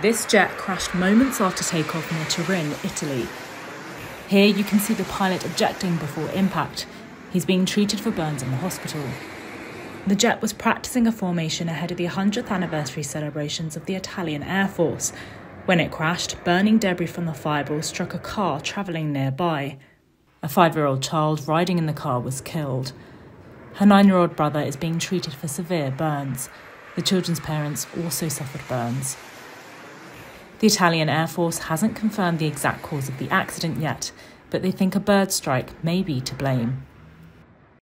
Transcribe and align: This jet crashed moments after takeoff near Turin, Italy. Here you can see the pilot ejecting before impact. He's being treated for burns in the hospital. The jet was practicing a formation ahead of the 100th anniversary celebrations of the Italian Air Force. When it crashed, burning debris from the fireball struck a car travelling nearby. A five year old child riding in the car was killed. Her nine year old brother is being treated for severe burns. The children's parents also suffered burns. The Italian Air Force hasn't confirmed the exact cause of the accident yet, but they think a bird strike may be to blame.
This 0.00 0.24
jet 0.26 0.50
crashed 0.52 0.94
moments 0.94 1.40
after 1.40 1.64
takeoff 1.64 2.12
near 2.12 2.24
Turin, 2.26 2.70
Italy. 2.84 3.26
Here 4.28 4.46
you 4.46 4.62
can 4.62 4.78
see 4.78 4.94
the 4.94 5.02
pilot 5.02 5.44
ejecting 5.44 5.96
before 5.96 6.30
impact. 6.30 6.86
He's 7.32 7.44
being 7.44 7.66
treated 7.66 7.98
for 7.98 8.12
burns 8.12 8.40
in 8.40 8.52
the 8.52 8.58
hospital. 8.58 9.02
The 10.06 10.14
jet 10.14 10.40
was 10.40 10.52
practicing 10.52 11.08
a 11.08 11.10
formation 11.12 11.68
ahead 11.68 11.90
of 11.90 11.96
the 11.96 12.06
100th 12.06 12.48
anniversary 12.48 13.02
celebrations 13.02 13.76
of 13.76 13.86
the 13.86 13.96
Italian 13.96 14.44
Air 14.44 14.68
Force. 14.68 15.12
When 15.64 15.80
it 15.80 15.90
crashed, 15.90 16.44
burning 16.44 16.78
debris 16.78 17.08
from 17.08 17.26
the 17.26 17.34
fireball 17.34 17.82
struck 17.82 18.14
a 18.14 18.20
car 18.20 18.60
travelling 18.60 19.12
nearby. 19.12 19.78
A 20.44 20.48
five 20.48 20.76
year 20.76 20.86
old 20.86 21.02
child 21.02 21.48
riding 21.48 21.76
in 21.76 21.86
the 21.86 21.92
car 21.92 22.20
was 22.20 22.40
killed. 22.40 22.92
Her 23.74 23.86
nine 23.86 24.06
year 24.06 24.18
old 24.18 24.36
brother 24.36 24.60
is 24.60 24.76
being 24.76 25.00
treated 25.00 25.34
for 25.34 25.48
severe 25.48 25.90
burns. 25.90 26.48
The 26.94 27.02
children's 27.02 27.40
parents 27.40 27.88
also 28.00 28.28
suffered 28.28 28.62
burns. 28.68 29.16
The 30.60 30.66
Italian 30.66 31.08
Air 31.08 31.28
Force 31.28 31.58
hasn't 31.58 31.94
confirmed 31.94 32.40
the 32.40 32.46
exact 32.46 32.82
cause 32.82 33.08
of 33.08 33.18
the 33.18 33.30
accident 33.30 33.80
yet, 33.80 34.10
but 34.50 34.60
they 34.62 34.72
think 34.72 34.96
a 34.96 35.00
bird 35.00 35.30
strike 35.30 35.82
may 35.84 36.02
be 36.02 36.20
to 36.22 36.34
blame. 36.34 36.84